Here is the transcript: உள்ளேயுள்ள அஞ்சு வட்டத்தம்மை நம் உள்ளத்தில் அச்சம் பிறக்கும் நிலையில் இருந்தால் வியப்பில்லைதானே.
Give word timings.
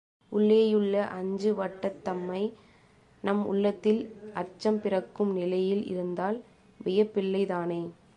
உள்ளேயுள்ள 0.31 1.07
அஞ்சு 1.09 1.49
வட்டத்தம்மை 1.53 2.41
நம் 3.23 3.45
உள்ளத்தில் 3.45 4.01
அச்சம் 4.33 4.81
பிறக்கும் 4.81 5.33
நிலையில் 5.33 5.85
இருந்தால் 5.85 6.37
வியப்பில்லைதானே. 6.79 7.81